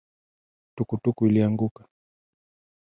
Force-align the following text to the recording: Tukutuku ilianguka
Tukutuku 0.75 1.27
ilianguka 1.27 1.81